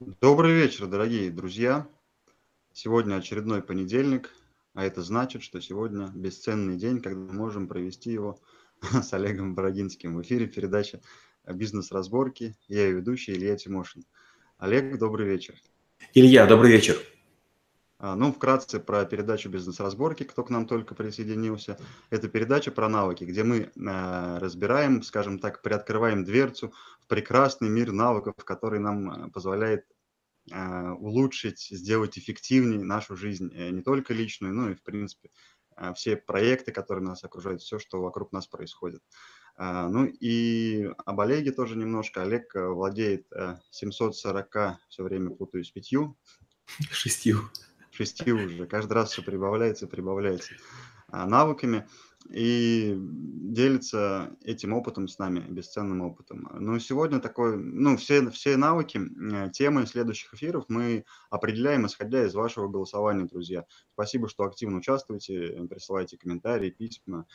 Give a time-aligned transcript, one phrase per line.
[0.00, 1.86] Добрый вечер, дорогие друзья.
[2.72, 4.30] Сегодня очередной понедельник,
[4.72, 8.40] а это значит, что сегодня бесценный день, когда мы можем провести его
[8.80, 10.16] с Олегом Бородинским.
[10.16, 11.02] В эфире передача
[11.46, 12.56] «Бизнес-разборки».
[12.66, 14.06] Я ее ведущий Илья Тимошин.
[14.56, 15.56] Олег, добрый вечер.
[16.14, 16.96] Илья, добрый вечер.
[18.02, 21.78] А, ну, вкратце про передачу «Бизнес-разборки», кто к нам только присоединился.
[22.08, 27.92] Это передача про навыки, где мы э, разбираем, скажем так, приоткрываем дверцу в прекрасный мир
[27.92, 29.84] навыков, который нам э, позволяет
[30.50, 35.28] э, улучшить, сделать эффективнее нашу жизнь, не только личную, но и, в принципе,
[35.94, 39.02] все проекты, которые нас окружают, все, что вокруг нас происходит.
[39.56, 42.22] Ну и об Олеге тоже немножко.
[42.22, 43.26] Олег владеет
[43.70, 46.18] 740, все время путаюсь, пятью.
[46.90, 47.50] Шестью
[48.00, 48.66] шести уже.
[48.66, 50.54] Каждый раз все прибавляется и прибавляется
[51.08, 51.86] а, навыками
[52.30, 56.48] и делится этим опытом с нами, бесценным опытом.
[56.54, 59.00] Но сегодня такой, ну, все, все навыки,
[59.52, 63.64] темы следующих эфиров мы определяем, исходя из вашего голосования, друзья.
[63.92, 67.26] Спасибо, что активно участвуете, присылайте комментарии, письма.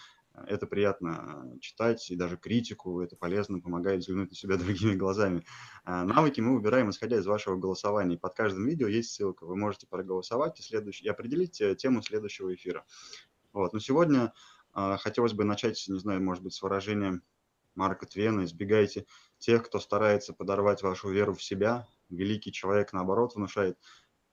[0.47, 5.44] Это приятно читать, и даже критику, это полезно, помогает взглянуть на себя другими глазами.
[5.83, 8.17] А, навыки мы выбираем, исходя из вашего голосования.
[8.17, 12.53] Под каждым видео есть ссылка, вы можете проголосовать и, следующий, и определить э, тему следующего
[12.53, 12.86] эфира.
[13.53, 13.73] Вот.
[13.73, 14.33] Но сегодня
[14.73, 17.22] а, хотелось бы начать, не знаю, может быть, с выражения
[17.75, 19.06] Марка Твена «Избегайте
[19.38, 21.88] тех, кто старается подорвать вашу веру в себя».
[22.09, 23.78] Великий человек, наоборот, внушает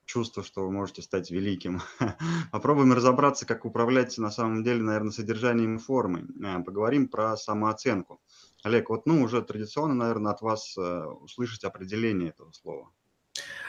[0.05, 1.81] чувство, что вы можете стать великим.
[2.53, 6.25] Попробуем разобраться, как управлять на самом деле, наверное, содержанием и формой.
[6.45, 8.21] Э, поговорим про самооценку.
[8.63, 12.91] Олег, вот ну уже традиционно, наверное, от вас э, услышать определение этого слова.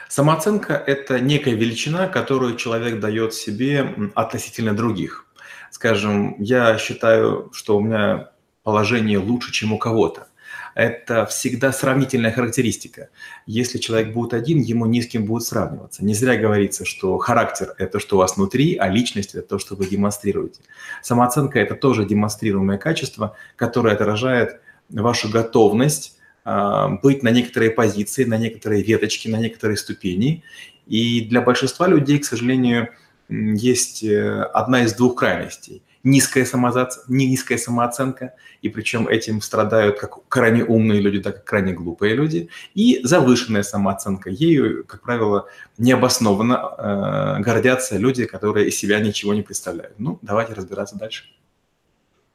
[0.08, 5.26] Самооценка– это некая величина, которую человек дает себе относительно других.
[5.70, 10.28] Скажем, я считаю, что у меня положение лучше, чем у кого-то
[10.74, 13.08] это всегда сравнительная характеристика.
[13.46, 16.04] Если человек будет один, ему ни с кем будет сравниваться.
[16.04, 19.76] Не зря говорится, что характер– это что у вас внутри, а личность– это то, что
[19.76, 20.62] вы демонстрируете.
[21.02, 24.60] Самооценка– это тоже демонстрируемое качество, которое отражает
[24.90, 30.42] вашу готовность а, быть на некоторые позиции, на некоторые веточки, на некоторые ступени.
[30.86, 32.90] И для большинства людей, к сожалению,
[33.30, 40.28] есть э, одна из двух крайностей– низкая, самооценка, низкая самооценка, и причем этим страдают как
[40.28, 44.30] крайне умные люди, так и крайне глупые люди, и завышенная самооценка.
[44.30, 45.48] Ею, как правило,
[45.78, 49.98] необоснованно э, гордятся люди, которые из себя ничего не представляют.
[49.98, 51.24] Ну, давайте разбираться дальше.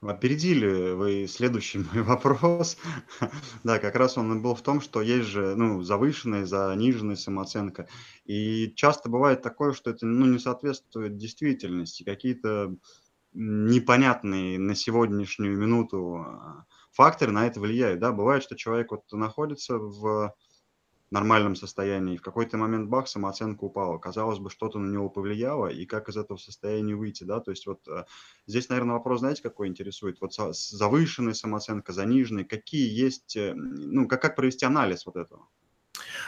[0.02, 2.78] Опередили вы следующий мой вопрос.
[3.64, 7.88] да, как раз он был в том, что есть же ну, завышенная, заниженная самооценка.
[8.26, 12.04] И часто бывает такое, что это ну, не соответствует действительности.
[12.04, 12.76] Какие-то
[13.34, 18.00] непонятные на сегодняшнюю минуту а, факторы на это влияют.
[18.00, 20.36] Да, бывает, что человек вот находится в
[21.12, 23.98] нормальном состоянии, в какой-то момент бах, самооценка упала.
[23.98, 27.66] Казалось бы, что-то на него повлияло, и как из этого состояния выйти, да, то есть
[27.66, 28.06] вот а,
[28.48, 30.20] здесь, наверное, вопрос, знаете, какой интересует?
[30.22, 35.48] Вот завышенная самооценка, заниженная, какие есть, э, ну, как, как провести анализ вот этого?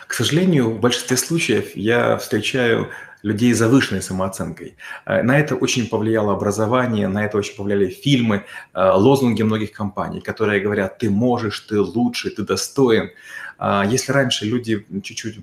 [0.07, 2.89] К сожалению, в большинстве случаев я встречаю
[3.23, 4.75] людей с завышенной самооценкой.
[5.05, 10.21] Э, на это очень повлияло образование, на это очень повлияли фильмы, э, лозунги многих компаний,
[10.21, 13.11] которые говорят, ты можешь, ты лучше, ты достоин.
[13.57, 15.39] А если раньше люди чуть-чуть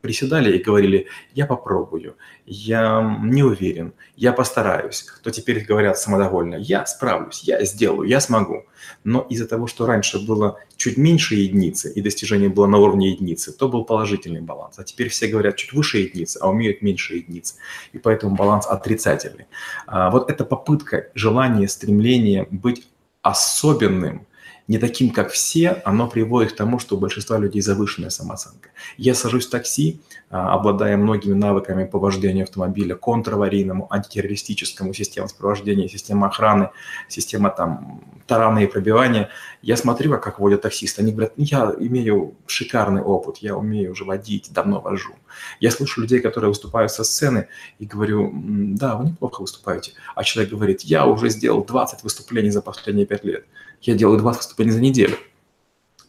[0.00, 2.16] приседали и говорили, я попробую,
[2.46, 8.64] я не уверен, я постараюсь, то теперь говорят самодовольно, я справлюсь, я сделаю, я смогу.
[9.04, 13.52] Но из-за того, что раньше было чуть меньше единицы и достижение было на уровне единицы,
[13.52, 14.78] то был положительный баланс.
[14.78, 17.56] А теперь все говорят чуть выше единицы, а умеют меньше единиц.
[17.92, 19.46] И поэтому баланс отрицательный.
[19.86, 22.86] А вот эта попытка, желание, стремление быть
[23.22, 24.26] особенным–
[24.70, 28.68] не таким, как все, оно приводит к тому, что у большинства людей завышенная самооценка.
[28.96, 30.00] Я сажусь в такси,
[30.30, 36.70] а, обладая многими навыками по вождению автомобиля, контраварийному, антитеррористическому, система сопровождения, система охраны,
[37.08, 39.30] система там таранные пробивания.
[39.60, 41.02] Я смотрю, как водят таксисты.
[41.02, 45.16] Они говорят, я имею шикарный опыт, я умею уже водить, давно вожу.
[45.58, 47.48] Я слышу людей, которые выступают со сцены,
[47.80, 49.94] и говорю, да, вы неплохо выступаете.
[50.14, 53.46] А человек говорит, я уже сделал 20 выступлений за последние 5 лет
[53.82, 55.16] я делаю 20 выступлений за неделю.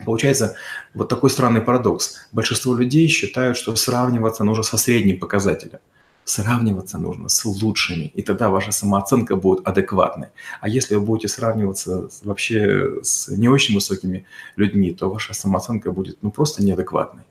[0.06, 0.56] Получается
[0.94, 2.28] вот такой странный парадокс.
[2.32, 5.80] Большинство людей считают, что сравниваться нужно со средним показателем.
[6.24, 10.28] Сравниваться нужно с лучшими, и тогда ваша самооценка будет адекватной.
[10.60, 14.26] А если вы будете сравниваться вообще с не очень высокими
[14.56, 17.24] людьми, то ваша самооценка будет ну, просто неадекватной.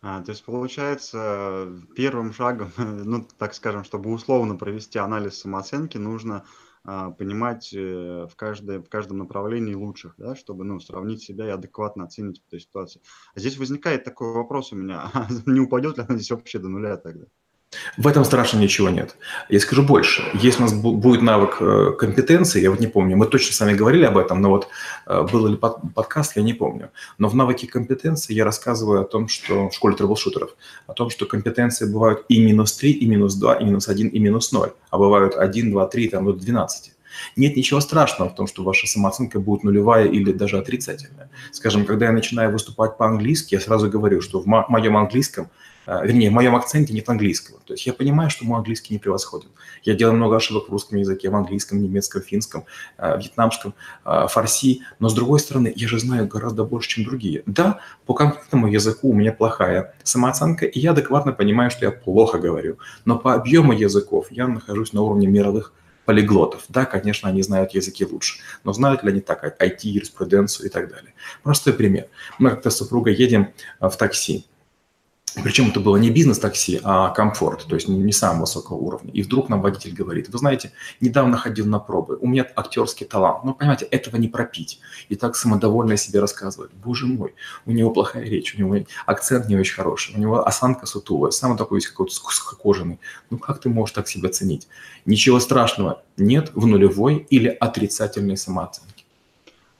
[0.00, 6.44] А, то есть получается, первым шагом, ну, так скажем, чтобы условно провести анализ самооценки, нужно
[6.84, 12.04] понимать э, в, каждой, в каждом направлении лучших, да, чтобы ну, сравнить себя и адекватно
[12.04, 13.02] оценить эту ситуацию.
[13.34, 16.68] А здесь возникает такой вопрос у меня, а не упадет ли она здесь вообще до
[16.68, 17.26] нуля тогда?
[17.96, 19.16] В этом страшно ничего нет.
[19.48, 20.22] Я скажу больше.
[20.34, 23.74] Если у нас будет навык э, компетенции, я вот не помню, мы точно с вами
[23.74, 24.68] говорили об этом, но вот
[25.06, 26.90] э, был ли подкаст, я не помню.
[27.18, 30.50] Но в навыке компетенции я рассказываю о том, что в школе трэблшутеров,
[30.86, 34.18] о том, что компетенции бывают и минус 3, и минус 2, и минус 1, и
[34.18, 36.94] минус 0, а бывают 1, 2, 3, там, до 12.
[37.36, 41.30] Нет ничего страшного в том, что ваша самооценка будет нулевая или даже отрицательная.
[41.52, 45.48] Скажем, когда я начинаю выступать по-английски, я сразу говорю, что в моем английском
[45.86, 47.60] вернее, в моем акценте нет английского.
[47.66, 49.48] То есть я понимаю, что мой английский не превосходен.
[49.82, 52.64] Я делаю много ошибок в русском языке, в английском, немецком, финском,
[52.96, 54.82] а, вьетнамском, а, фарси.
[54.98, 57.42] Но с другой стороны, я же знаю гораздо больше, чем другие.
[57.46, 62.38] Да, по конкретному языку у меня плохая самооценка, и я адекватно понимаю, что я плохо
[62.38, 62.78] говорю.
[63.04, 65.72] Но по объему языков я нахожусь на уровне мировых
[66.04, 66.64] полиглотов.
[66.68, 70.90] Да, конечно, они знают языки лучше, но знают ли они так IT, юриспруденцию и так
[70.90, 71.14] далее.
[71.42, 72.06] Простой пример.
[72.38, 74.46] Мы как-то с супругой едем в такси,
[75.42, 79.10] причем это было не бизнес-такси, а комфорт, то есть не самого высокого уровня.
[79.12, 83.44] И вдруг нам водитель говорит, вы знаете, недавно ходил на пробы, у меня актерский талант.
[83.44, 84.80] Но, понимаете, этого не пропить.
[85.08, 86.72] И так самодовольно себе рассказывает.
[86.72, 87.34] Боже мой,
[87.66, 88.76] у него плохая речь, у него
[89.06, 92.14] акцент не очень хороший, у него осанка сутулая, сам такой весь какой-то
[92.56, 93.00] кожаный.
[93.30, 94.68] Ну как ты можешь так себя ценить?
[95.04, 98.93] Ничего страшного нет в нулевой или отрицательной самооценке.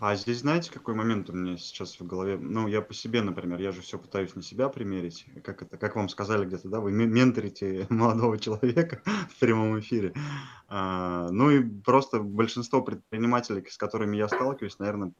[0.06, 2.36] А здесь знаете, какой момент у меня сейчас в голове?
[2.36, 5.24] Ну, я по себе, например, я же все пытаюсь на себя примерить.
[5.42, 10.12] Как это, как вам сказали где-то, да, вы менторите молодого человека в прямом эфире.
[10.68, 15.14] А, ну и просто большинство предпринимателей, с которыми я сталкиваюсь, наверное,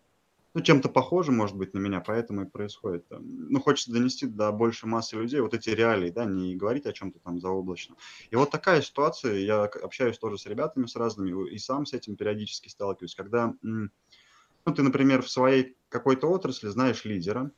[0.54, 3.06] ну, чем-то похоже, может быть, на меня, поэтому и происходит.
[3.10, 7.19] Ну, хочется донести до большей массы людей вот эти реалии, да, не говорить о чем-то
[7.19, 7.98] там заоблачном.
[8.31, 12.14] И вот такая ситуация, я общаюсь тоже с ребятами, с разными, и сам с этим
[12.14, 13.54] периодически сталкиваюсь, когда
[14.72, 17.50] ты, например, в своей какой-то отрасли знаешь лидера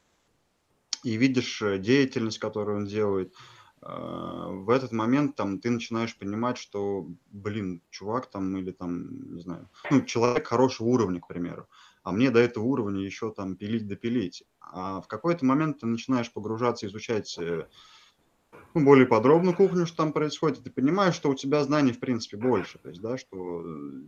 [1.03, 3.35] и видишь э, деятельность, которую он делает.
[3.83, 9.43] А, в этот момент там ты начинаешь понимать, что, блин, чувак там или там, не
[9.43, 11.69] знаю, ну, человек хорошего уровня, к примеру,
[12.03, 14.45] а мне до этого уровня еще там пилить допилить.
[14.61, 17.67] А в какой-то момент ты начинаешь погружаться, изучать э,
[18.75, 22.01] ну, более подробно кухню, что там происходит, и ты понимаешь, что у тебя знаний, в
[22.01, 22.79] принципе, больше.
[22.79, 24.03] То есть, да, что э,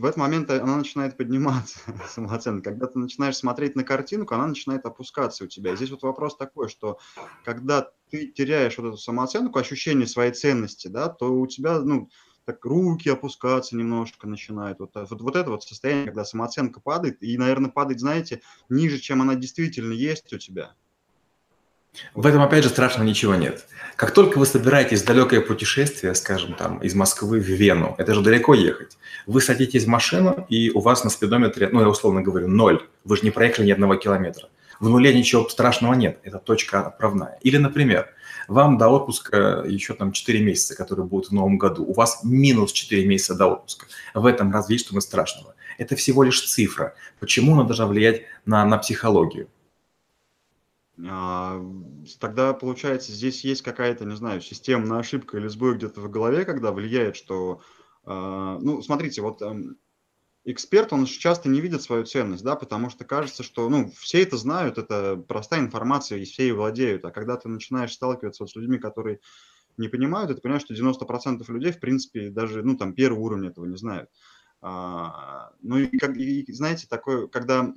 [0.00, 2.70] в этот момент она начинает подниматься, самооценка.
[2.70, 5.72] Когда ты начинаешь смотреть на картинку, она начинает опускаться у тебя.
[5.72, 6.98] И здесь вот вопрос такой, что
[7.44, 12.08] когда ты теряешь вот эту самооценку, ощущение своей ценности, да, то у тебя, ну,
[12.46, 14.80] так руки опускаться немножко начинают.
[14.80, 19.20] Вот, вот, вот это вот состояние, когда самооценка падает, и, наверное, падает, знаете, ниже, чем
[19.20, 20.74] она действительно есть у тебя.
[22.14, 23.66] В этом, опять же, страшного ничего нет.
[23.96, 28.22] Как только вы собираетесь в далекое путешествие, скажем, там, из Москвы в Вену, это же
[28.22, 28.96] далеко ехать,
[29.26, 32.86] вы садитесь в машину, и у вас на спидометре, ну, я условно говорю, ноль.
[33.04, 34.48] Вы же не проехали ни одного километра.
[34.78, 37.38] В нуле ничего страшного нет, это точка отправная.
[37.42, 38.08] Или, например,
[38.48, 41.84] вам до отпуска еще там 4 месяца, которые будут в новом году.
[41.84, 43.86] У вас минус 4 месяца до отпуска.
[44.14, 45.54] В этом разве есть что-то страшного?
[45.76, 46.94] Это всего лишь цифра.
[47.18, 49.48] Почему она должна влиять на, на психологию?
[51.08, 51.62] А,
[52.18, 56.72] тогда, получается, здесь есть какая-то, не знаю, системная ошибка или сбой где-то в голове, когда
[56.72, 57.60] влияет, что...
[58.04, 59.76] А, ну, смотрите, вот эм,
[60.44, 64.36] эксперт, он часто не видит свою ценность, да, потому что кажется, что, ну, все это
[64.36, 67.04] знают, это простая информация, и все ее владеют.
[67.04, 69.20] А когда ты начинаешь сталкиваться вот с людьми, которые
[69.76, 73.66] не понимают, ты понимаешь, что 90% людей, в принципе, даже, ну, там, первый уровень этого
[73.66, 74.10] не знают.
[74.62, 77.72] А, ну, и, как, и знаете, такое, когда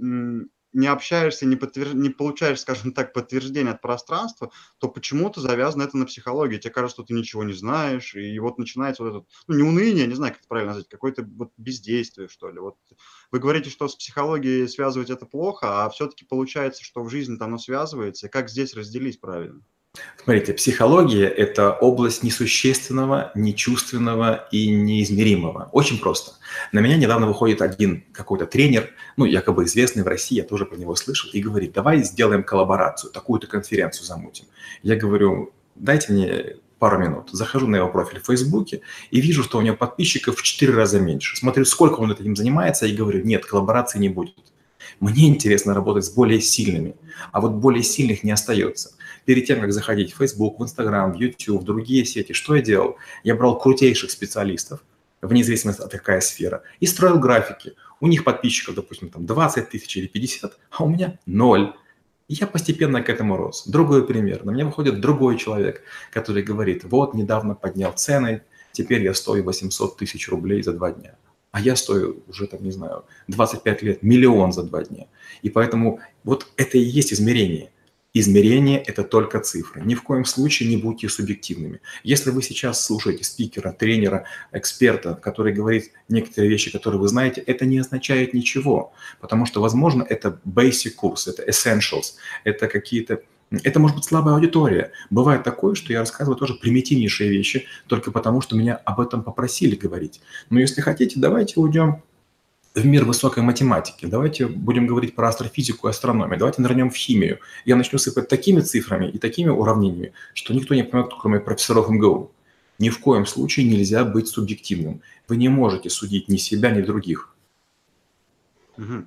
[0.73, 1.95] не общаешься, не, подтвер...
[1.95, 6.57] не получаешь, скажем так, подтверждение от пространства, то почему-то завязано это на психологии.
[6.57, 10.07] Тебе кажется, что ты ничего не знаешь, и вот начинается вот этот, ну, не уныние,
[10.07, 12.59] не знаю, как это правильно назвать, какое-то вот бездействие, что ли.
[12.59, 12.77] Вот
[13.31, 17.57] вы говорите, что с психологией связывать это плохо, а все-таки получается, что в жизни-то оно
[17.57, 18.29] связывается.
[18.29, 19.61] Как здесь разделить правильно?
[20.23, 25.69] Смотрите, психология– это область несущественного, нечувственного и неизмеримого.
[25.73, 26.31] Очень просто.
[26.71, 30.77] На меня недавно выходит один какой-то тренер, ну, якобы известный в России, я тоже про
[30.77, 34.45] него слышал, и говорит, давай сделаем коллаборацию, такую-то конференцию замутим.
[34.81, 37.29] Я говорю, дайте мне пару минут.
[37.31, 38.81] Захожу на его профиль в Фейсбуке
[39.11, 41.35] и вижу, что у него подписчиков в 4 раза меньше.
[41.35, 44.35] Смотрю, сколько он этим занимается, и говорю, нет, коллаборации не будет.
[44.99, 46.95] Мне интересно работать с более сильными,
[47.31, 48.91] а вот более сильных не остается
[49.25, 52.61] перед тем, как заходить в Facebook, в Instagram, в YouTube, в другие сети, что я
[52.61, 52.97] делал?
[53.23, 54.83] Я брал крутейших специалистов,
[55.21, 57.73] вне зависимости от какая сфера, и строил графики.
[57.99, 61.73] У них подписчиков, допустим, там 20 тысяч или 50, а у меня ноль.
[62.27, 63.67] И я постепенно к этому рос.
[63.67, 64.43] Другой пример.
[64.43, 69.97] На меня выходит другой человек, который говорит, вот, недавно поднял цены, теперь я стою 800
[69.97, 71.15] тысяч рублей за два дня.
[71.53, 75.05] А я стою уже, там, не знаю, 25 лет, миллион за два дня.
[75.43, 77.69] И поэтому вот это и есть измерение.
[78.11, 79.81] Измерение– это только цифры.
[79.85, 81.79] Ни в коем случае не будьте субъективными.
[82.03, 87.65] Если вы сейчас слушаете спикера, тренера, эксперта, который говорит некоторые вещи, которые вы знаете, это
[87.67, 88.91] не означает ничего.
[89.21, 93.21] Потому что, возможно, это basic курс, это essentials, это какие-то
[93.63, 94.91] это может быть слабая аудитория.
[95.09, 99.75] Бывает такое, что я рассказываю тоже примитивнейшие вещи, только потому что меня об этом попросили
[99.75, 100.21] говорить.
[100.49, 102.01] Но если хотите, давайте уйдем
[102.73, 104.07] в мир высокой математики.
[104.07, 106.39] Давайте будем говорить про астрофизику и астрономию.
[106.39, 107.39] Давайте нырнем в химию.
[107.65, 112.31] Я начну сыпать такими цифрами и такими уравнениями, что никто не поймет, кроме профессоров МГУ.
[112.79, 115.01] Ни в коем случае нельзя быть субъективным.
[115.27, 117.35] Вы не можете судить ни себя, ни других.
[118.77, 119.05] Угу.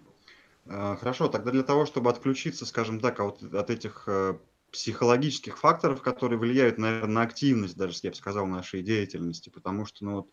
[0.69, 4.37] Хорошо, тогда для того, чтобы отключиться, скажем так, от, от этих э,
[4.73, 10.05] психологических факторов, которые влияют, наверное, на активность, даже, я бы сказал, нашей деятельности, потому что,
[10.05, 10.31] ну вот,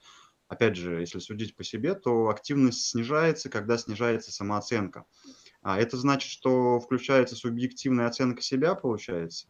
[0.47, 5.05] опять же, если судить по себе, то активность снижается, когда снижается самооценка.
[5.61, 9.47] А это значит, что включается субъективная оценка себя, получается?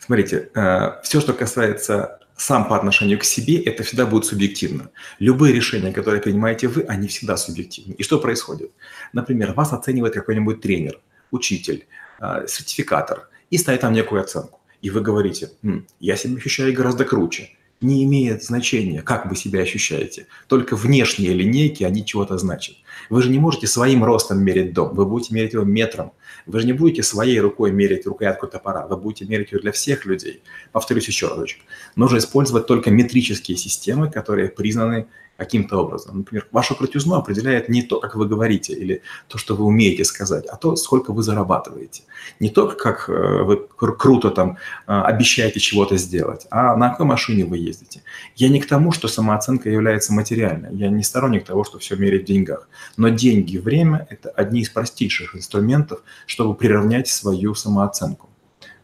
[0.00, 4.90] Смотрите, э, все, что касается сам по отношению к себе, это всегда будет субъективно.
[5.18, 7.92] Любые решения, которые принимаете вы, они всегда субъективны.
[7.92, 8.72] И что происходит?
[9.12, 11.86] Например, вас оценивает какой-нибудь тренер, учитель,
[12.18, 14.60] э, сертификатор и ставит там некую оценку.
[14.80, 19.60] И вы говорите, М, я себя ощущаю гораздо круче не имеет значения, как вы себя
[19.60, 20.26] ощущаете.
[20.48, 22.76] Только внешние линейки, они чего-то значат.
[23.08, 26.12] Вы же не можете своим ростом мерить дом, вы будете мерить его метром.
[26.46, 30.04] Вы же не будете своей рукой мерить рукоятку топора, вы будете мерить ее для всех
[30.04, 30.42] людей.
[30.72, 31.60] Повторюсь еще разочек.
[31.96, 35.06] Нужно использовать только метрические системы, которые признаны
[35.40, 36.18] каким-то образом.
[36.18, 40.44] Например, вашу крутизну определяет не то, как вы говорите или то, что вы умеете сказать,
[40.46, 42.02] а то, сколько вы зарабатываете.
[42.40, 47.46] Не то, как э, вы круто там э, обещаете чего-то сделать, а на какой машине
[47.46, 48.02] вы ездите.
[48.36, 50.76] Я не к тому, что самооценка является материальной.
[50.76, 52.68] Я не сторонник того, что все мерить в деньгах.
[52.98, 58.28] Но деньги время– это одни из простейших инструментов, чтобы приравнять свою самооценку.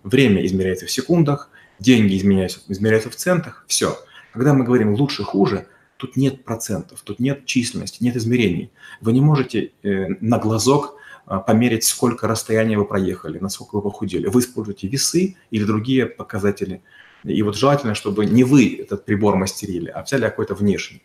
[0.05, 3.99] Время измеряется в секундах, деньги измеряются, измеряются в центах, все.
[4.33, 8.71] Когда мы говорим лучше-хуже– Тут нет процентов, тут нет численности, нет измерений.
[9.01, 14.27] Вы не можете э, на глазок э, померить, сколько расстояния вы проехали, насколько вы похудели.
[14.27, 16.83] Вы используете весы или другие показатели.
[17.25, 21.03] И вот желательно, чтобы не вы этот прибор мастерили, а взяли какой-то внешний.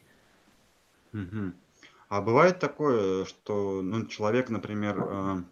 [1.13, 1.53] Угу.
[2.09, 5.43] А бывает такое, что ну, человек, например, э,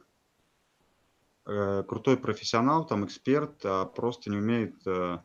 [1.45, 5.19] э, крутой профессионал, там эксперт, а просто не умеет э,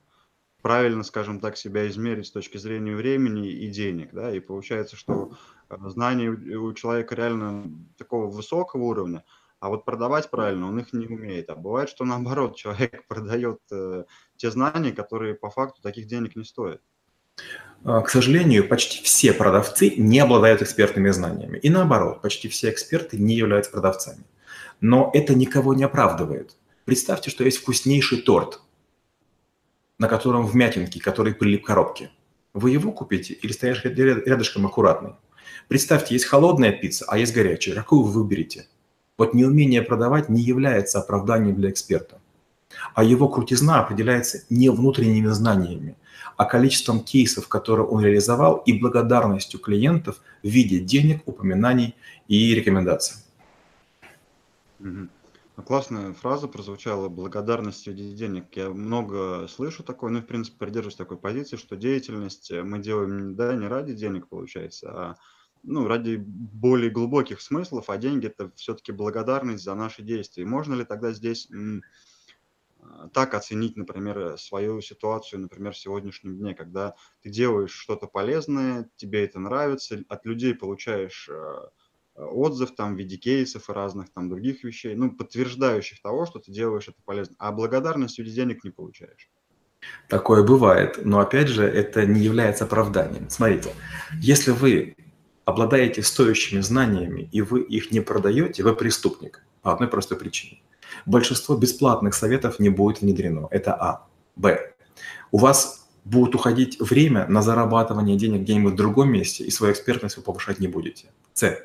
[0.64, 5.32] правильно, скажем так, себя измерить с точки зрения времени и денег, да, и получается, что
[5.68, 9.24] э, знания у человека реально такого высокого уровня,
[9.60, 11.50] а вот продавать правильно он их не умеет.
[11.50, 14.04] А бывает, что наоборот, человек продает э,
[14.38, 16.80] те знания, которые по факту таких денег не стоят.
[17.84, 21.58] А, к сожалению, почти все продавцы не обладают экспертными знаниями.
[21.58, 24.24] И наоборот, почти все эксперты не являются продавцами.
[24.80, 26.56] Но это никого не оправдывает.
[26.86, 28.62] Представьте, что есть вкуснейший торт–
[29.98, 32.10] на котором вмятинки, который прилип к коробке.
[32.52, 35.14] Вы его купите или стоишь рядышком аккуратный?
[35.68, 37.74] Представьте, есть холодная пицца, а есть горячая.
[37.74, 38.66] Какую вы выберете?
[39.16, 42.20] Вот неумение продавать не является оправданием для эксперта.
[42.94, 45.96] А его крутизна определяется не внутренними знаниями,
[46.36, 51.94] а количеством кейсов, которые он реализовал, и благодарностью клиентов в виде денег, упоминаний
[52.26, 53.16] и рекомендаций.
[54.80, 55.08] Mm-hmm.
[55.62, 58.56] Классная фраза прозвучала «благодарность ради денег».
[58.56, 63.36] Я много слышу такой, ну, в принципе, придерживаюсь такой позиции, что деятельность э, мы делаем,
[63.36, 65.16] да, не ради денег, получается, а
[65.62, 70.44] ну, ради более глубоких смыслов, а деньги– это все-таки благодарность за наши действия.
[70.44, 71.48] можно ли тогда здесь
[72.80, 78.90] а, так оценить, например, свою ситуацию, например, в сегодняшнем дне, когда ты делаешь что-то полезное,
[78.96, 81.70] тебе это нравится, от людей получаешь а,
[82.16, 86.52] отзыв там в виде кейсов и разных там других вещей, ну, подтверждающих того, что ты
[86.52, 89.30] делаешь это полезно, а благодарность в виде денег не получаешь.
[90.08, 93.28] Такое бывает, но опять же это не является оправданием.
[93.28, 93.72] Смотрите,
[94.20, 94.96] если вы
[95.44, 100.62] обладаете стоящими знаниями и вы их не продаете, вы преступник по одной простой причине.
[101.06, 103.48] Большинство бесплатных советов не будет внедрено.
[103.50, 104.06] Это А.
[104.36, 104.74] Б.
[105.32, 110.16] У вас будет уходить время на зарабатывание денег где-нибудь в другом месте, и свою экспертность
[110.16, 111.08] вы повышать не будете.
[111.32, 111.58] С.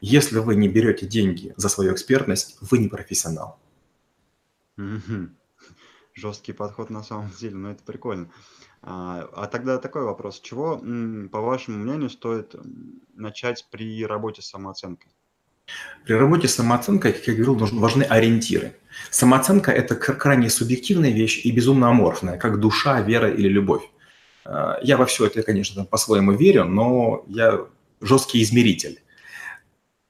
[0.00, 3.58] Если вы не берете деньги за свою экспертность, вы не профессионал.
[6.14, 8.30] Жесткий подход на самом деле, но это прикольно.
[8.82, 10.40] А, а тогда такой вопрос.
[10.40, 10.78] Чего,
[11.30, 12.54] по вашему мнению, стоит
[13.14, 15.10] начать при работе с самооценкой?
[16.04, 18.76] При работе с самооценкой, как я говорил, важны ориентиры.
[19.10, 23.84] Самооценка– это крайне субъективная вещь и безумно аморфная, как душа, вера или любовь.
[24.44, 27.66] А, я во все это, конечно, по-своему верю, но я
[28.00, 29.00] жесткий измеритель.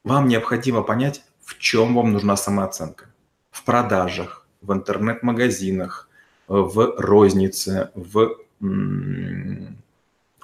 [0.05, 3.07] Вам необходимо понять, в чем вам нужна самооценка.
[3.51, 6.09] В продажах, в интернет-магазинах,
[6.49, 8.37] в рознице, в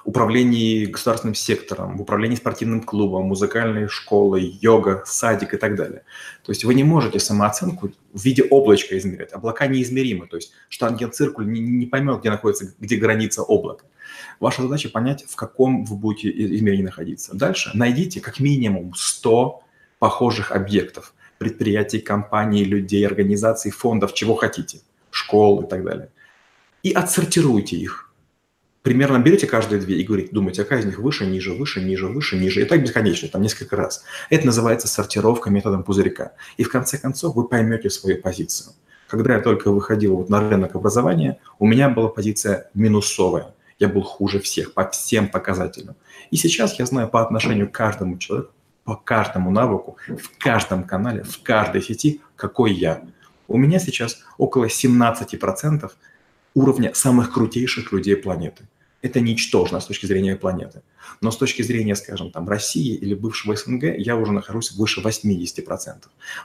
[0.03, 6.03] управлении государственным сектором, в управлении спортивным клубом, музыкальной школой, йога, садик и так далее.
[6.43, 9.33] То есть вы не можете самооценку в виде облачка измерять.
[9.33, 10.27] Облака неизмеримы.
[10.27, 13.85] То есть штангенциркуль не, не поймет, где находится, где граница облака.
[14.39, 17.35] Ваша задача понять, в каком вы будете измерении находиться.
[17.35, 19.61] Дальше найдите как минимум 100
[19.99, 26.09] похожих объектов, предприятий, компаний, людей, организаций, фондов, чего хотите, школ и так далее.
[26.83, 28.07] И отсортируйте их
[28.87, 32.37] примерно берете каждые две и говорите, думаете, какая из них выше, ниже, выше, ниже, выше,
[32.37, 34.05] ниже, и так бесконечно, там несколько раз.
[34.29, 36.31] Это называется сортировка методом пузырька.
[36.55, 38.75] И в конце концов вы поймете свою позицию.
[39.09, 43.53] Когда я только выходил вот на рынок образования, у меня была позиция минусовая.
[43.79, 45.95] Я был хуже всех по всем показателям.
[46.31, 48.51] И сейчас я знаю по отношению к каждому человеку,
[48.83, 53.01] по каждому навыку, в каждом канале, в каждой сети, какой я.
[53.47, 55.91] У меня сейчас около 17%
[56.53, 58.67] уровня самых крутейших людей планеты
[59.07, 60.81] это ничтожно с точки зрения планеты.
[61.21, 65.95] Но с точки зрения, скажем, там, России или бывшего СНГ, я уже нахожусь выше 80%.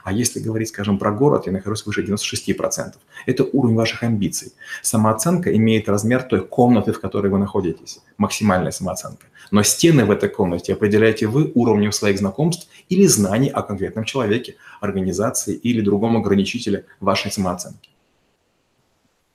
[0.03, 2.93] А если говорить, скажем, про город, я нахожусь выше 96%.
[3.25, 4.53] Это уровень ваших амбиций.
[4.81, 7.99] Самооценка имеет размер той комнаты, в которой вы находитесь.
[8.17, 9.27] Максимальная самооценка.
[9.51, 14.55] Но стены в этой комнате определяете вы уровнем своих знакомств или знаний о конкретном человеке,
[14.81, 17.92] организации или другом ограничителе вашей самооценки.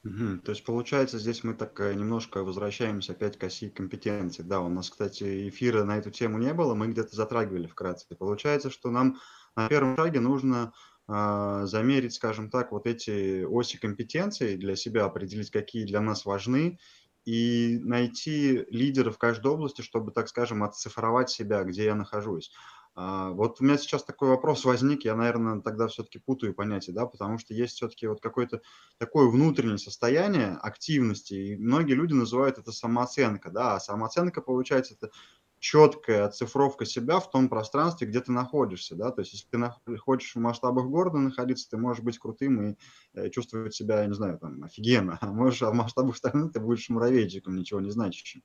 [0.04, 0.40] Мгм.
[0.42, 4.44] То есть, получается, здесь мы так э, немножко возвращаемся опять к оси компетенций.
[4.44, 8.06] Да, у нас, кстати, эфира на эту тему не было, мы где-то затрагивали вкратце.
[8.16, 9.16] Получается, что нам
[9.56, 10.72] на первом шаге нужно
[11.08, 16.78] а, замерить, скажем так, вот эти оси компетенций для себя, определить, какие для нас важны,
[17.24, 22.52] и найти лидера в каждой области, чтобы, так скажем, отцифровать себя, где я нахожусь.
[23.00, 27.06] А, вот у меня сейчас такой вопрос возник, я, наверное, тогда все-таки путаю понятия, да,
[27.06, 28.60] потому что есть все-таки вот какое-то
[28.98, 35.12] такое внутреннее состояние активности, и многие люди называют это самооценка, да, а самооценка, получается, это
[35.61, 39.46] четкая оцифровка себя в том пространстве, где ты находишься, да, то есть если
[39.84, 42.76] ты хочешь в масштабах города находиться, ты можешь быть крутым и
[43.14, 46.58] э, чувствовать себя, я не знаю, там, офигенно, а можешь а в масштабах страны ты
[46.58, 48.42] будешь муравейчиком, ничего не значащим.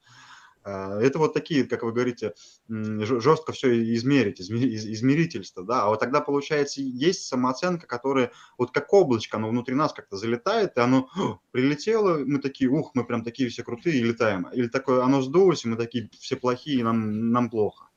[0.63, 2.33] А, это вот такие, как вы говорите,
[2.67, 9.37] жестко все измерить, измерительство, да, а вот тогда, получается, есть самооценка, которая вот как облачко,
[9.37, 11.09] оно внутри нас как-то залетает, и оно
[11.51, 14.47] прилетело, мы такие, ух, мы прям такие все крутые и летаем.
[14.53, 17.89] Или такое, оно сдулось, и мы такие все плохие, и нам, нам плохо.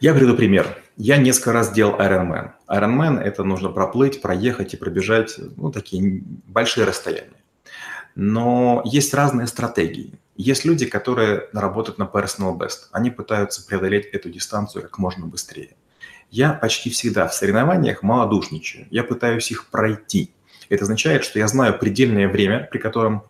[0.00, 0.80] Я приведу пример.
[0.96, 2.52] Я несколько раз делал Ironman.
[2.68, 7.32] Ironman– это нужно проплыть, проехать и пробежать, ну, такие большие расстояния.
[8.14, 10.12] Но есть разные стратегии.
[10.38, 12.86] Есть люди, которые работают на personal best.
[12.92, 15.74] Они пытаются преодолеть эту дистанцию как можно быстрее.
[16.30, 18.86] Я почти всегда в соревнованиях малодушничаю.
[18.90, 20.32] Я пытаюсь их пройти.
[20.68, 23.24] Это означает, что я знаю предельное время, при котором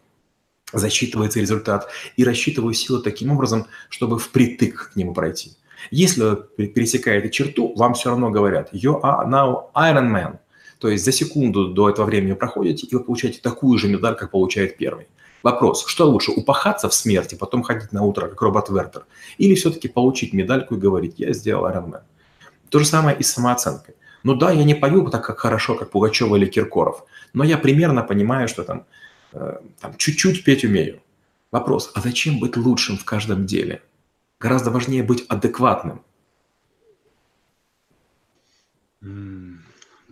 [0.71, 5.53] засчитывается результат, и рассчитываю силы таким образом, чтобы впритык к нему пройти.
[5.91, 10.39] Если вы пересекаете черту, вам все равно говорят «You are now Iron Man».
[10.79, 14.31] То есть за секунду до этого времени проходите, и вы получаете такую же медаль, как
[14.31, 15.07] получает первый.
[15.43, 19.07] Вопрос, что лучше, упахаться в смерти, потом ходить на утро, как робот Вертер,
[19.39, 22.03] или все-таки получить медальку и говорить, я сделал Ironman.
[22.71, 23.95] То же самое и с самооценкой.
[24.25, 28.03] Ну да, я не пою так как хорошо, как Пугачева или Киркоров, но я примерно
[28.03, 28.85] понимаю, что там,
[29.33, 31.01] э, там чуть-чуть петь умею.
[31.53, 33.81] Вопрос, а зачем быть лучшим в каждом деле?
[34.41, 36.03] Гораздо важнее быть адекватным.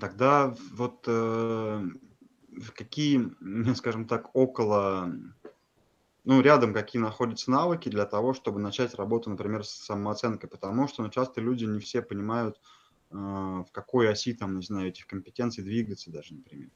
[0.00, 1.84] Тогда вот э,
[2.74, 3.32] какие,
[3.74, 5.12] скажем так, около,
[6.24, 11.02] ну, рядом какие находятся навыки для того, чтобы начать работу, например, с самооценкой, потому что
[11.02, 12.60] ну, часто люди не все понимают,
[13.10, 16.70] э, в какой оси, там, не знаю, этих компетенций двигаться даже, например.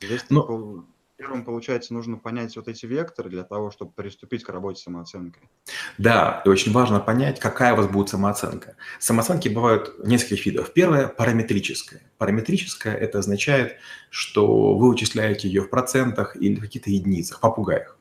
[0.00, 0.86] Здесь ну,
[1.22, 5.48] первым, получается, нужно понять вот эти векторы для того, чтобы приступить к работе с самооценкой.
[5.96, 8.74] Да, и очень важно понять, какая у вас будет самооценка.
[8.98, 10.72] Самооценки бывают нескольких видов.
[10.72, 12.00] Первое– параметрическая.
[12.18, 13.76] Параметрическая– это означает,
[14.10, 17.96] что вы вычисляете ее в процентах или в каких-то единицах, попугаях.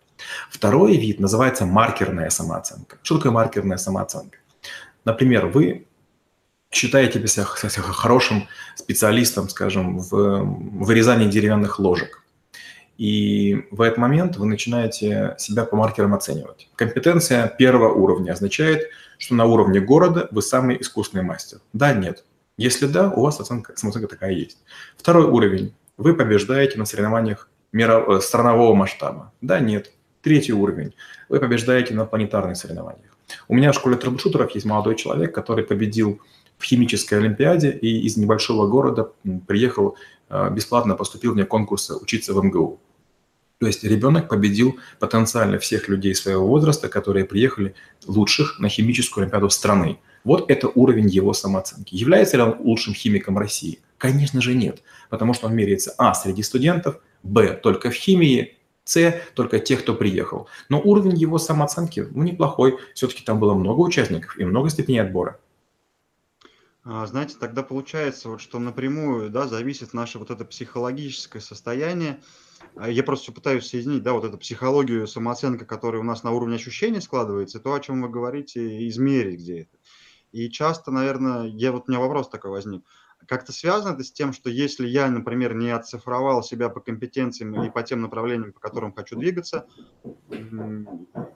[0.50, 2.98] Второй вид называется маркерная самооценка.
[3.04, 4.40] Что такое маркерная самооценка?
[5.06, 5.86] Например, вы
[6.72, 10.44] считаете себя хорошим специалистом, скажем, в
[10.84, 12.21] вырезании деревянных ложек.
[12.98, 16.70] И в этот момент вы начинаете себя по маркерам оценивать.
[16.76, 21.60] Компетенция первого уровня означает, что на уровне города вы самый искусный мастер.
[21.74, 22.24] Да, нет.
[22.58, 24.58] Если да, у вас оценка, самооценка такая есть.
[24.98, 25.74] Второй уровень.
[25.98, 29.32] Вы побеждаете на соревнованиях мира, э, странового масштаба.
[29.42, 29.92] Да, нет.
[30.22, 30.94] Третий уровень.
[31.30, 33.18] Вы побеждаете на планетарных соревнованиях.
[33.48, 36.20] У меня в школе трэблшутеров есть молодой человек, который победил
[36.58, 39.12] в химической олимпиаде и из небольшого города
[39.48, 39.96] приехал
[40.52, 42.80] бесплатно, поступил вне конкурса учиться в МГУ.
[43.62, 47.76] То есть ребенок победил потенциально всех людей своего возраста, которые приехали
[48.08, 50.00] лучших на химическую олимпиаду страны.
[50.24, 51.94] Вот это уровень его самооценки.
[51.94, 53.80] Является ли он лучшим химиком России?
[54.00, 56.16] Конечно же нет, потому что он меряется а.
[56.16, 57.54] среди студентов, б.
[57.54, 59.22] только в химии, с.
[59.36, 60.48] только тех, кто приехал.
[60.70, 62.80] Но уровень его самооценки ну, неплохой.
[62.96, 65.40] Все-таки там было много участников и много степеней отбора.
[66.84, 72.22] А, знаете, тогда получается, вот, что напрямую да, зависит наше вот это психологическое состояние.
[72.76, 76.56] А, я просто пытаюсь соединить, да, вот эту психологию, самооценка, которая у нас на уровне
[76.56, 79.78] ощущений складывается, то, о чем вы говорите, измерить где это.
[80.32, 82.84] И часто, наверное, я вот у меня вопрос такой возник.
[83.28, 87.70] Как-то связано это с тем, что если я, например, не оцифровал себя по компетенциям и
[87.70, 89.68] по тем направлениям, по которым хочу двигаться,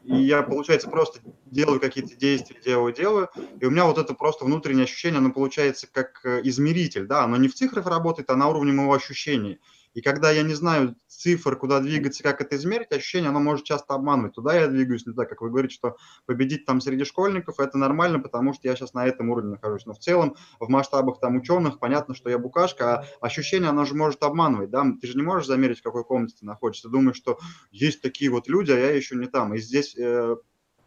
[0.04, 4.45] и я, получается, просто делаю какие-то действия, делаю, делаю, и у меня вот это просто
[4.45, 8.48] внутреннее ощущение, оно получается как э, измеритель, да, оно не в цифрах работает, а на
[8.48, 9.60] уровне моего ощущения.
[9.95, 13.93] И когда я не знаю цифр, куда двигаться, как это измерить, ощущение, оно может часто
[13.93, 14.34] обманывать.
[14.34, 18.19] Туда я двигаюсь не так, как вы говорите, что победить там среди школьников, это нормально,
[18.19, 19.86] потому что я сейчас на этом уровне нахожусь.
[19.86, 23.95] Но в целом, в масштабах там ученых, понятно, что я букашка, а ощущение, оно же
[23.95, 26.89] может обманывать, да, ты же не можешь замерить, в какой комнате ты находишься.
[26.89, 27.39] Ты думаешь, что
[27.71, 29.53] есть такие вот люди, а я еще не там.
[29.53, 30.36] И здесь э,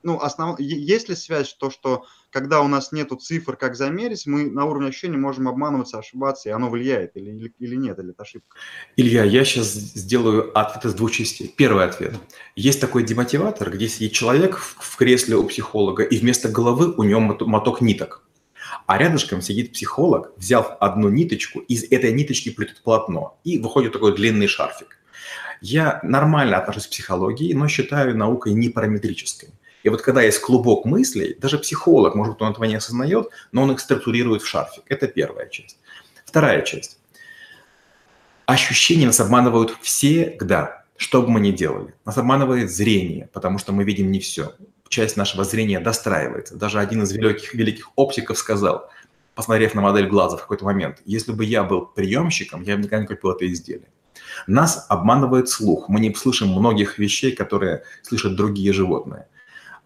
[0.02, 0.58] ну, основ...
[0.58, 4.88] есть ли связь, то, что когда у нас нету цифр, как замерить, мы на уровне
[4.88, 8.56] ощущений можем обманываться, ошибаться, и оно влияет или, или, или нет, или это ошибка?
[8.96, 11.52] Илья, я сейчас сделаю ответ из двух частей.
[11.56, 12.14] Первый ответ.
[12.54, 17.20] Есть такой демотиватор, где сидит человек в кресле у психолога, и вместо головы у него
[17.20, 18.22] моток ниток.
[18.86, 24.14] А рядышком сидит психолог, взяв одну ниточку, из этой ниточки плетет полотно, и выходит такой
[24.14, 24.98] длинный шарфик.
[25.60, 29.50] Я нормально отношусь к психологии, но считаю наукой непараметрической.
[29.82, 33.62] И вот когда есть клубок мыслей, даже психолог, может быть, он этого не осознает, но
[33.62, 34.84] он их структурирует в шарфик.
[34.88, 35.78] Это первая часть.
[36.24, 36.98] Вторая часть.
[38.46, 41.94] Ощущения нас обманывают всегда, что бы мы ни делали.
[42.04, 44.54] Нас обманывает зрение, потому что мы видим не все.
[44.88, 46.56] Часть нашего зрения достраивается.
[46.56, 48.90] Даже один из великих, великих оптиков сказал,
[49.34, 53.02] посмотрев на модель глаза в какой-то момент, если бы я был приемщиком, я бы никогда
[53.02, 53.88] не купил это изделие.
[54.46, 55.88] Нас обманывает слух.
[55.88, 59.28] Мы не слышим многих вещей, которые слышат другие животные.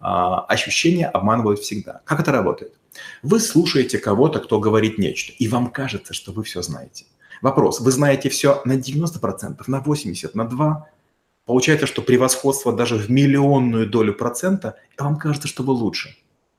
[0.04, 2.00] А, ощущения обманывают всегда.
[2.04, 2.74] Как это работает?
[3.22, 7.06] Вы слушаете кого-то, кто говорит нечто, и вам кажется, что вы все знаете.
[7.40, 10.82] Вопрос, вы знаете все на 90%, на 80%, на 2%?
[11.44, 16.16] Получается, что превосходство даже в миллионную долю процента, и вам кажется, что вы лучше.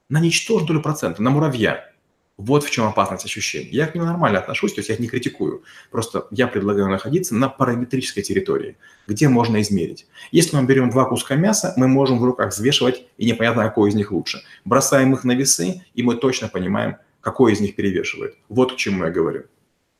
[0.07, 1.92] На ничтожную долю процента, на муравья.
[2.37, 3.69] Вот в чем опасность ощущений.
[3.69, 5.63] Я к ним нормально отношусь, то есть я их не критикую.
[5.91, 8.75] Просто я предлагаю находиться на параметрической территории,
[9.07, 10.07] где можно измерить.
[10.31, 13.95] Если мы берем два куска мяса, мы можем в руках взвешивать, и непонятно, какой из
[13.95, 14.41] них лучше.
[14.65, 18.35] Бросаем их на весы, и мы точно понимаем, какой из них перевешивает.
[18.49, 19.43] Вот к чему я говорю.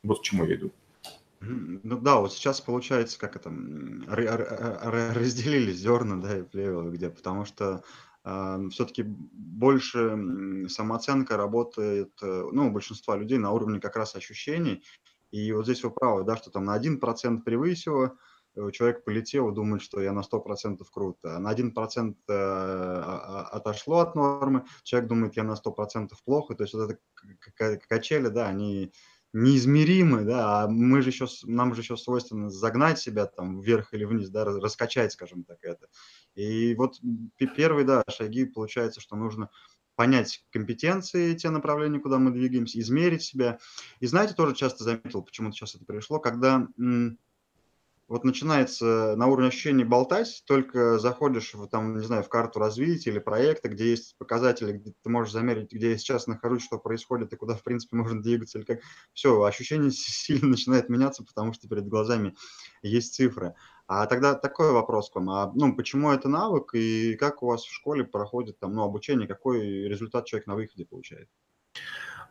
[0.03, 0.71] Вот к чему я иду.
[1.39, 3.51] Ну да, вот сейчас получается, как это,
[4.07, 7.83] разделили зерна, да, и плевел где, потому что
[8.23, 14.83] все-таки больше самооценка работает, э, ну, у большинства людей на уровне как раз ощущений.
[15.31, 18.17] И вот здесь вы правы, да, что там на 1% превысило,
[18.55, 21.35] э, человек полетел думает, что я на 100% круто.
[21.35, 26.55] А на 1% э, а, а, отошло от нормы, человек думает, я на 100% плохо.
[26.55, 28.93] То есть вот это качели, да, они
[29.33, 34.05] неизмеримы, да, а мы же еще, нам же еще свойственно загнать себя там вверх или
[34.05, 35.87] вниз, да, раскачать, скажем так, это.
[36.35, 36.99] И вот
[37.57, 39.49] первые, да, шаги, получается, что нужно
[39.95, 43.59] понять компетенции, те направления, куда мы двигаемся, измерить себя.
[43.99, 46.67] И знаете, тоже часто заметил, почему-то сейчас это пришло, когда
[48.07, 53.11] вот начинается на уровне ощущений болтать, только заходишь в, там, не знаю, в карту развития
[53.11, 57.31] или проекта, где есть показатели, где ты можешь замерить, где я сейчас нахожусь, что происходит
[57.31, 58.79] и куда, в принципе, можно двигаться, или как.
[59.13, 62.35] Все, ощущение сильно начинает меняться, потому что перед глазами
[62.81, 63.55] есть цифры.
[63.87, 65.29] А тогда такой вопрос к вам.
[65.29, 69.27] А, ну, почему это навык и как у вас в школе проходит там, ну, обучение,
[69.27, 71.29] какой результат человек на выходе получает?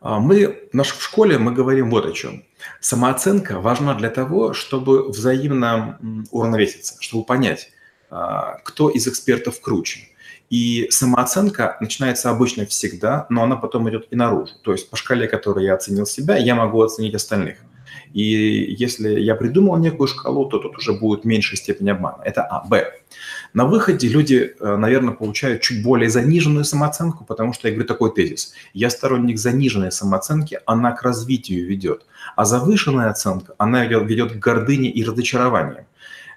[0.03, 2.43] А, мы в нашей школе мы говорим вот о чем.
[2.81, 5.97] Самооценка важна для того, чтобы взаимно
[6.29, 7.69] уравновеситься, чтобы понять,
[8.09, 10.09] а, кто из экспертов круче.
[10.49, 14.51] И самооценка начинается обычно всегда, но она потом идет и наружу.
[14.61, 17.59] То есть по шкале, которой я оценил себя, я могу оценить остальных.
[18.13, 22.21] И если я придумал некую шкалу, то тут уже будет меньшая степень обмана.
[22.23, 22.63] Это А.
[22.67, 22.91] Б.
[23.53, 28.13] На выходе люди, э, наверное, получают чуть более заниженную самооценку, потому что я говорю такой
[28.13, 28.53] тезис.
[28.73, 32.05] Я сторонник заниженной самооценки, она к развитию ведет.
[32.35, 35.85] А завышенная оценка, она ведет к гордыне и разочарованию.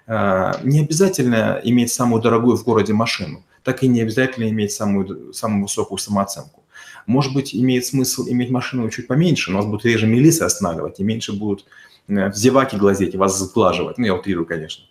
[0.07, 3.43] Э, не обязательно иметь самую дорогую в городе машину.
[3.63, 6.63] так и не обязательно иметь самую, самую высокую самооценку.
[7.07, 11.03] Может быть, имеет смысл иметь машину чуть поменьше, но вас будут реже милиции останавливать, и
[11.03, 11.65] меньше будут
[12.09, 13.97] э, зеваки глазеть и вас сглаживать.
[13.97, 14.83] Ну, я утрирую, конечно.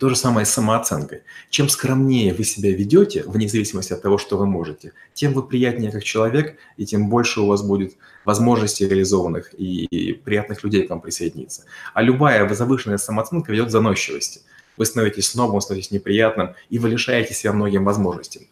[0.00, 1.22] То же самое с самооценкой.
[1.48, 5.92] Чем скромнее вы себя ведете, вне зависимости от того, что вы можете, тем вы приятнее
[5.92, 11.00] как человек, и тем больше у вас будет возможностей реализованных и приятных людей к вам
[11.00, 11.62] присоединиться.
[11.94, 14.40] А любая завышенная самооценка ведет к заносчивости.
[14.76, 18.42] Вы становитесь новым, становитесь неприятным, и вы лишаете себя многим возможностям.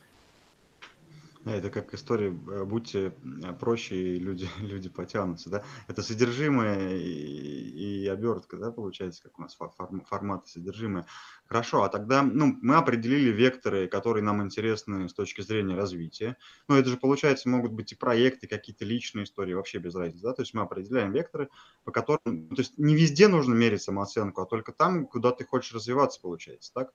[1.46, 5.64] Это как история, э, будьте э, проще, и люди, люди потянутся, да?
[5.88, 11.06] Это содержимое и, и обертка, да, получается, как у нас форм, формат и содержимое.
[11.46, 16.38] Хорошо, а тогда, ну, мы определили векторы, которые нам интересны с точки зрения развития.
[16.66, 20.32] Ну, это же, получается, могут быть и проекты, какие-то личные истории, вообще без разницы, да?
[20.32, 21.50] То есть мы определяем векторы,
[21.84, 25.74] по которым, то есть не везде нужно мерить самооценку, а только там, куда ты хочешь
[25.74, 26.92] развиваться, получается, так?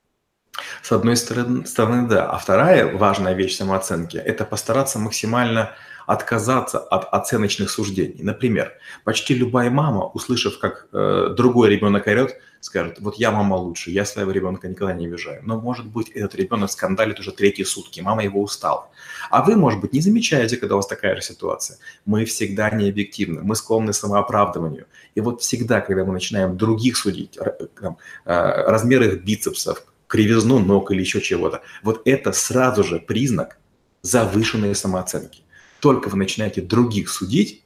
[0.90, 2.32] С одной стороны, да.
[2.32, 5.76] А вторая важная вещь самооценки– это постараться максимально
[6.08, 8.24] отказаться от оценочных суждений.
[8.24, 8.74] Например,
[9.04, 14.04] почти любая мама, услышав, как э, другой ребенок орет, скажет, вот я мама лучше, я
[14.04, 15.44] своего ребенка никогда не обижаю.
[15.46, 18.90] Но, может быть, этот ребенок скандалит уже третьи сутки, мама его устала.
[19.30, 21.78] А вы, может быть, не замечаете, когда у вас такая же ситуация.
[22.06, 24.88] Мы всегда не объективны, мы склонны к самооправдыванию.
[25.14, 27.38] И вот всегда, когда мы начинаем других судить,
[27.80, 31.62] там, э, размер их бицепсов, кривизну ног или еще чего-то.
[31.84, 33.60] Вот это сразу же признак
[34.02, 35.44] завышенной самооценки.
[35.80, 37.64] Только вы начинаете других судить,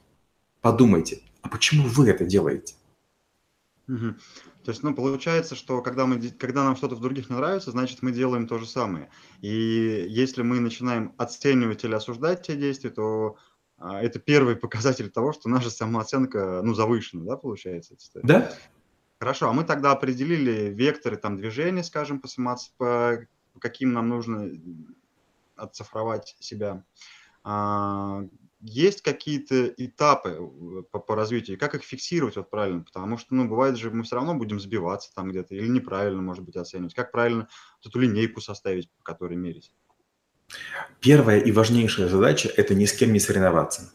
[0.60, 2.74] подумайте, а почему вы это делаете?
[3.88, 4.14] Угу.
[4.64, 8.02] То есть, ну, получается, что когда, мы, когда нам что-то в других не нравится, значит,
[8.02, 9.10] мы делаем то же самое.
[9.40, 13.36] И если мы начинаем оценивать или осуждать те действия, то
[13.78, 17.96] а, это первый показатель того, что наша самооценка, ну, завышена, да, получается?
[18.22, 18.54] Да,
[19.24, 22.68] Хорошо, а мы тогда определили векторы там движения, скажем, по, самоц...
[22.76, 23.26] по
[23.58, 24.50] каким нам нужно
[25.56, 26.84] отцифровать себя.
[27.42, 28.20] А,
[28.60, 33.48] есть какие-то этапы э, по, по развитию, как их фиксировать вот правильно, потому что, ну,
[33.48, 36.92] бывает же, мы все равно будем сбиваться там где-то или неправильно, может быть, оценивать.
[36.92, 37.48] Как правильно
[37.82, 39.72] эту линейку составить, по которой мерить?
[41.00, 43.90] Первая и важнейшая задача– это ни с кем не соревноваться.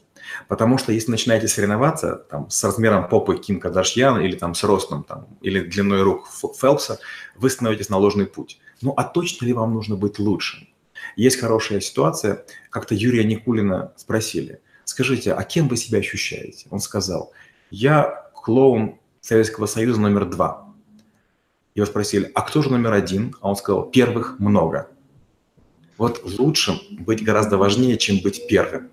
[0.48, 5.04] Потому что если начинаете соревноваться там, с размером попы Ким Кардашьян или там, с ростом
[5.04, 6.28] там, или длиной рук
[6.60, 7.00] Фелпса,
[7.36, 8.60] вы становитесь на ложный путь.
[8.82, 10.68] Ну а точно ли вам нужно быть лучшим?
[11.15, 12.46] Есть хорошая ситуация.
[12.70, 16.68] Как-то Юрия Никулина спросили, скажите, а кем вы себя ощущаете?
[16.70, 17.32] Он сказал,
[17.72, 20.74] я клоун Советского Союза номер два.
[21.76, 23.36] Его спросили, а кто же номер один?
[23.42, 24.89] А он сказал, первых много.
[25.98, 28.89] Вот лучшим быть гораздо важнее, чем быть первым.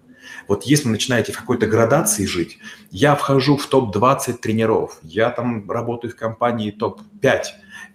[0.48, 2.58] Вот если вы начинаете в какой-то градации жить,
[2.90, 7.42] я вхожу в топ-20 тренеров, я там работаю в компании топ-5,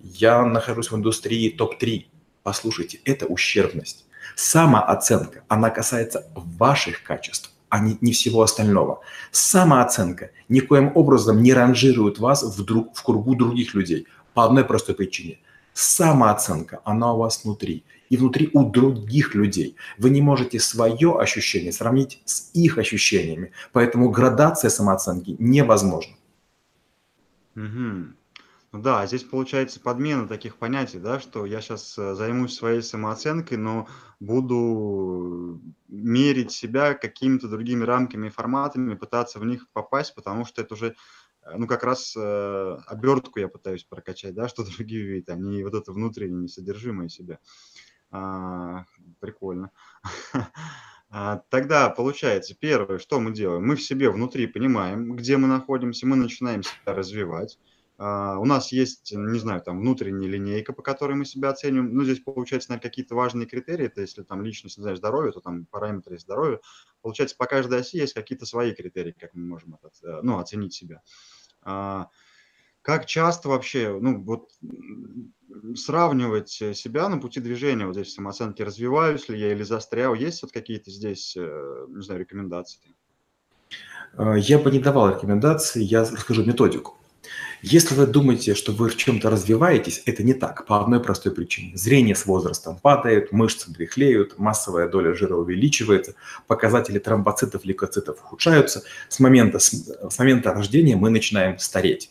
[0.01, 2.05] я нахожусь в индустрии топ-3.
[2.43, 4.05] Послушайте, это ущербность.
[4.35, 9.01] Самооценка, она касается ваших качеств, а не, не всего остального.
[9.31, 14.95] Самооценка никоим образом не ранжирует вас в, друг, в кругу других людей по одной простой
[14.95, 15.39] причине.
[15.73, 19.77] Самооценка, она у вас внутри и внутри у других людей.
[19.97, 26.13] Вы не можете свое ощущение сравнить с их ощущениями, поэтому градация самооценки невозможна.
[27.55, 28.13] Угу.
[28.73, 33.57] Ну да, здесь получается подмена таких понятий, да, что я сейчас э, займусь своей самооценкой,
[33.57, 33.87] но
[34.21, 40.75] буду мерить себя какими-то другими рамками и форматами, пытаться в них попасть, потому что это
[40.75, 40.95] уже,
[41.57, 45.73] ну, как раз э, обертку я пытаюсь прокачать, да, что другие видят, а не вот
[45.73, 47.39] это внутреннее содержимое себя.
[48.11, 48.85] А,
[49.19, 49.71] прикольно.
[51.13, 53.67] А, тогда получается, первое, что мы делаем?
[53.67, 57.59] Мы в себе внутри понимаем, где мы находимся, мы начинаем себя развивать.
[58.03, 61.93] А, у нас есть, не знаю, там внутренняя линейка, по которой мы себя оцениваем.
[61.93, 63.85] Ну, здесь получается, наверное, какие-то важные критерии.
[63.85, 66.61] Это если там личность, не знаю, здоровье, то там параметры здоровья.
[67.01, 71.03] Получается, по каждой оси есть какие-то свои критерии, как мы можем это, ну, оценить себя.
[71.63, 74.49] Как часто вообще, ну, вот
[75.75, 80.41] сравнивать э, себя на пути движения, вот здесь самооценки, развиваюсь ли я или застрял, есть
[80.41, 82.79] вот какие-то здесь, э, не знаю, рекомендации?
[84.17, 86.97] Э, я бы не давал рекомендации, я расскажу методику.
[87.61, 91.77] Если вы думаете, что вы в чем-то развиваетесь, это не так, по одной простой причине.
[91.77, 96.15] Зрение с возрастом падает, мышцы дряхлеют, массовая доля жира увеличивается,
[96.47, 98.83] показатели тромбоцитов, лейкоцитов ухудшаются.
[99.09, 102.09] С момента, с момента рождения мы начинаем стареть.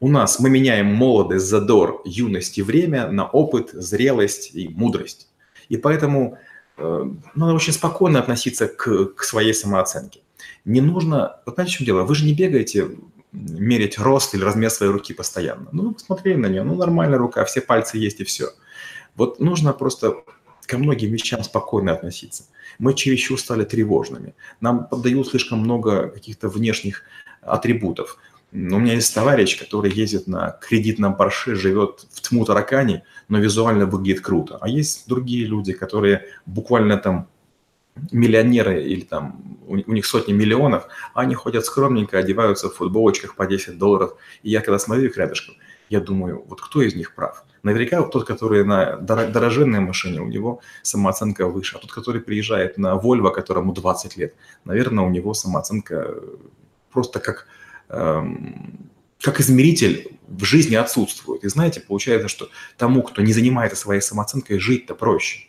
[0.00, 5.28] У нас мы меняем молодость, задор, юность и время на опыт, зрелость и мудрость.
[5.70, 6.36] И поэтому
[6.76, 10.20] э, надо очень спокойно относиться к, к своей самооценке.
[10.66, 12.88] Не нужно, вот знаете, в чем дело, вы же не бегаете
[13.36, 15.68] мерить рост или размер своей руки постоянно.
[15.72, 18.50] Ну, посмотрели на нее, ну, нормальная рука, все пальцы есть и все.
[19.14, 20.16] Вот нужно просто
[20.66, 22.44] ко многим вещам спокойно относиться.
[22.78, 24.34] Мы чересчур стали тревожными.
[24.60, 27.02] Нам поддают слишком много каких-то внешних
[27.42, 28.18] атрибутов.
[28.52, 33.86] У меня есть товарищ, который ездит на кредитном Порше, живет в тьму таракани, но визуально
[33.86, 34.58] выглядит круто.
[34.60, 37.28] А есть другие люди, которые буквально там
[38.12, 43.78] миллионеры или там у, них сотни миллионов, они ходят скромненько, одеваются в футболочках по 10
[43.78, 44.14] долларов.
[44.42, 45.56] И я когда смотрю их рядышком,
[45.88, 47.44] я думаю, вот кто из них прав?
[47.62, 52.94] Наверняка тот, который на дороженной машине, у него самооценка выше, а тот, который приезжает на
[52.94, 56.14] Volvo, которому 20 лет, наверное, у него самооценка
[56.92, 57.46] просто как,
[57.88, 58.88] эм,
[59.20, 61.44] как измеритель в жизни отсутствует.
[61.44, 65.45] И знаете, получается, что тому, кто не занимается своей самооценкой, жить-то проще.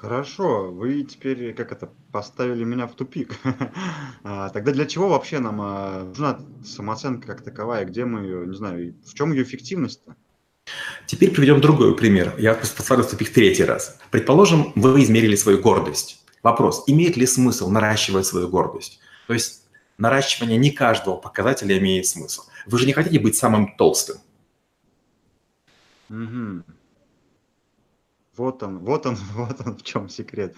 [0.00, 3.34] Хорошо, вы теперь, как это, поставили меня в тупик.
[4.22, 7.84] А, тогда для чего вообще нам а, нужна самооценка как таковая?
[7.84, 10.14] Где мы ее, не знаю, в чем ее эффективность-то?
[11.06, 12.34] Теперь приведем другой пример.
[12.38, 13.98] Я поставлю в тупик третий раз.
[14.10, 16.24] Предположим, вы измерили свою гордость.
[16.42, 19.00] Вопрос, имеет ли смысл наращивать свою гордость?
[19.26, 19.64] То есть
[19.98, 22.42] наращивание не каждого показателя имеет смысл.
[22.66, 24.16] Вы же не хотите быть самым толстым.
[26.08, 26.62] Угу.
[28.40, 30.56] Вот он, вот он, вот он в чем секрет.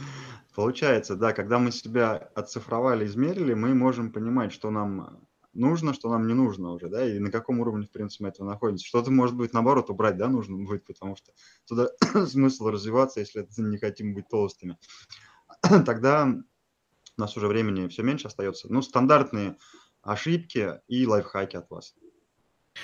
[0.55, 6.29] Получается, да, когда мы себя оцифровали, измерили, мы можем понимать, что нам нужно, что нам
[6.29, 8.87] не нужно уже, да, и на каком уровне, в принципе, мы этого находимся.
[8.87, 11.33] Что-то, может быть, наоборот, убрать, да, нужно будет, потому что
[11.67, 11.89] туда
[12.29, 14.79] смысл развиваться, если не хотим быть толстыми.
[15.85, 16.33] Тогда
[17.17, 18.73] у нас уже времени все меньше остается.
[18.73, 19.57] Ну, стандартные
[20.03, 21.97] ошибки и лайфхаки от вас.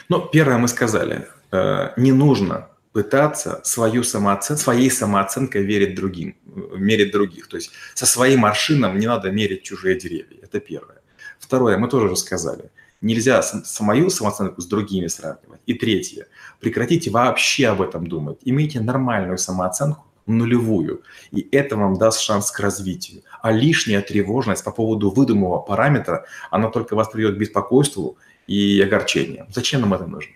[0.09, 4.57] Ну, первое мы сказали, э, не нужно пытаться свою самооцен...
[4.57, 6.37] своей самооценкой верить другим,
[6.77, 7.49] мерить других.
[7.49, 10.39] То есть со своим аршином не надо мерить чужие деревья.
[10.43, 10.99] Это первое.
[11.39, 12.71] Второе, мы тоже рассказали.
[13.01, 15.61] Нельзя свою самооценку с другими сравнивать.
[15.67, 16.27] И третье,
[16.61, 18.39] прекратите вообще об этом думать.
[18.43, 21.03] Имейте нормальную самооценку, нулевую.
[21.31, 23.23] И это вам даст шанс к развитию.
[23.41, 28.17] А лишняя тревожность по поводу выдуманного параметра, она только вас приведет к беспокойству
[28.49, 29.47] и огорчению.
[29.51, 30.33] Зачем нам это нужно?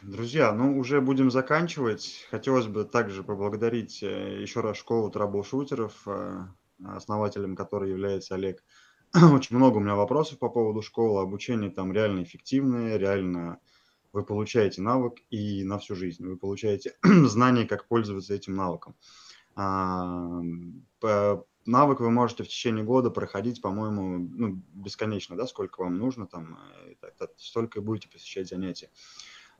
[0.00, 2.26] Друзья, ну уже будем заканчивать.
[2.30, 6.46] Хотелось бы также поблагодарить э, еще раз школу трэбл-шутеров, э,
[6.82, 8.64] основателем которой является Олег.
[9.14, 11.20] Очень много у меня вопросов по поводу школы.
[11.20, 13.58] Обучение там реально эффективное, реально
[14.14, 16.26] вы получаете навык и на всю жизнь.
[16.26, 18.94] Вы получаете знание, как пользоваться этим навыком.
[19.56, 20.40] А,
[21.66, 26.58] навык вы можете в течение года проходить, по-моему, ну, бесконечно, да, сколько вам нужно, там,
[27.02, 28.90] э, столько и будете посещать занятия.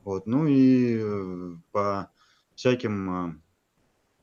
[0.05, 0.27] Вот.
[0.27, 2.11] Ну и э, по
[2.53, 3.41] всяким э,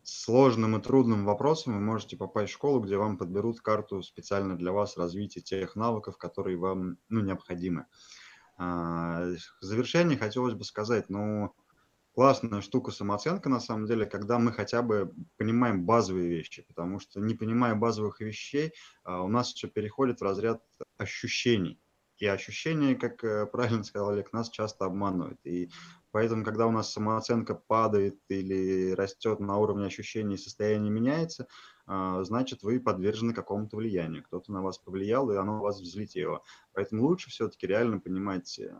[0.05, 4.71] сложным и трудным вопросам вы можете попасть в школу, где вам подберут карту специально для
[4.71, 7.87] вас развития тех навыков, которые вам ну, необходимы.
[8.59, 9.25] А,
[9.61, 11.53] в завершение хотелось бы сказать, ну,
[12.15, 17.19] классная штука самооценка на самом деле, когда мы хотя бы понимаем базовые вещи, потому что
[17.21, 20.63] не понимая базовых вещей, а, у нас все переходит в разряд
[20.97, 21.81] ощущений.
[22.23, 25.41] И ощущения, как э, правильно сказал Олег, нас часто обманывают.
[25.43, 25.73] И
[26.13, 31.49] поэтому, когда у нас самооценка падает или растет на уровне ощущений, состояние меняется,
[31.85, 34.23] а, значит, вы подвержены какому-то влиянию.
[34.23, 36.45] Кто-то на вас повлиял, и оно у вас взлетело.
[36.75, 38.73] Поэтому лучше все-таки реально понимать э,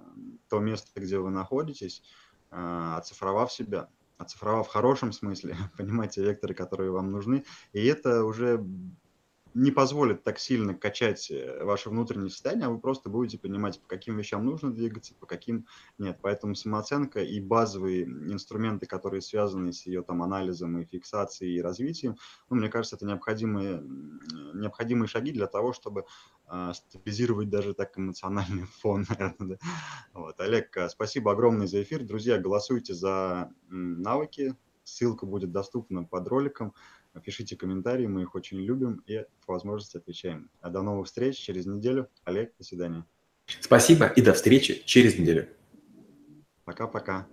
[0.49, 2.05] то место, где вы находитесь,
[2.53, 7.45] а, оцифровав себя, оцифровав в хорошем смысле, понимать те векторы, которые вам нужны.
[7.73, 8.65] И это уже
[9.55, 13.89] не позволит так сильно качать э, ваше внутреннее состояние, а вы просто будете понимать, по
[13.89, 15.67] каким вещам нужно двигаться, по каким
[15.99, 16.19] нет.
[16.23, 22.17] Поэтому самооценка и базовые инструменты, которые связаны с ее там анализом и фиксацией и развитием,
[22.49, 23.83] ну, мне кажется, это необходимые,
[24.55, 26.05] необходимые шаги для того, чтобы
[26.51, 29.59] э, стабилизировать даже так эмоциональный фон, наверное.
[29.59, 29.59] Да?
[30.15, 30.41] Вот.
[30.41, 32.05] Олег, э, спасибо огромное за эфир.
[32.05, 34.57] Друзья, голосуйте за навыки.
[34.85, 36.75] Ссылка будет доступна под роликом.
[37.21, 40.51] Пишите комментарии, мы их очень любим и по возможности отвечаем.
[40.61, 42.09] А до новых встреч через неделю.
[42.25, 43.05] Олег, до свидания.
[43.61, 45.49] Спасибо и до встречи через неделю.
[46.65, 47.27] Пока-пока.